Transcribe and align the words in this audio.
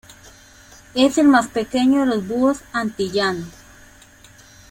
Es 0.95 1.19
el 1.19 1.27
más 1.27 1.47
pequeño 1.47 1.99
de 1.99 2.05
los 2.07 2.27
búhos 2.27 2.61
antillanos. 2.73 3.49